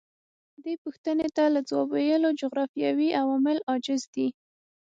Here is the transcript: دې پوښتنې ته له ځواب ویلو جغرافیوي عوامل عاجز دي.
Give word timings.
دې 0.63 0.73
پوښتنې 0.83 1.27
ته 1.35 1.43
له 1.55 1.61
ځواب 1.69 1.87
ویلو 1.91 2.29
جغرافیوي 2.41 3.09
عوامل 3.21 3.57
عاجز 3.69 4.01
دي. 4.13 4.27